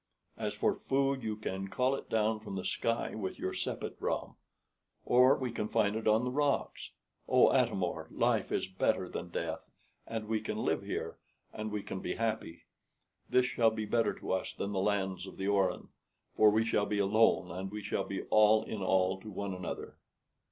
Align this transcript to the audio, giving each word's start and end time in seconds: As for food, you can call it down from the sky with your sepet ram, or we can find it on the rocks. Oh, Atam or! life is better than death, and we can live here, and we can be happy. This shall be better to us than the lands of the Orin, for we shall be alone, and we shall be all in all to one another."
As 0.35 0.55
for 0.55 0.73
food, 0.73 1.21
you 1.21 1.35
can 1.35 1.67
call 1.67 1.93
it 1.93 2.09
down 2.09 2.39
from 2.39 2.55
the 2.55 2.65
sky 2.65 3.13
with 3.13 3.37
your 3.37 3.53
sepet 3.53 3.97
ram, 3.99 4.33
or 5.05 5.37
we 5.37 5.51
can 5.51 5.67
find 5.67 5.95
it 5.95 6.07
on 6.07 6.23
the 6.23 6.31
rocks. 6.31 6.89
Oh, 7.27 7.53
Atam 7.53 7.83
or! 7.83 8.07
life 8.09 8.51
is 8.51 8.65
better 8.65 9.07
than 9.07 9.29
death, 9.29 9.69
and 10.07 10.27
we 10.27 10.41
can 10.41 10.57
live 10.57 10.81
here, 10.81 11.19
and 11.53 11.71
we 11.71 11.83
can 11.83 11.99
be 11.99 12.15
happy. 12.15 12.63
This 13.29 13.45
shall 13.45 13.69
be 13.69 13.85
better 13.85 14.15
to 14.15 14.31
us 14.31 14.51
than 14.53 14.71
the 14.71 14.79
lands 14.79 15.27
of 15.27 15.37
the 15.37 15.47
Orin, 15.47 15.89
for 16.35 16.49
we 16.49 16.65
shall 16.65 16.87
be 16.87 16.97
alone, 16.97 17.51
and 17.51 17.69
we 17.69 17.83
shall 17.83 18.03
be 18.03 18.23
all 18.31 18.63
in 18.63 18.81
all 18.81 19.21
to 19.21 19.29
one 19.29 19.53
another." 19.53 19.99